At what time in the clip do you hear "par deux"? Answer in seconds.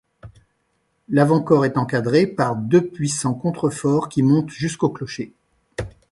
2.25-2.87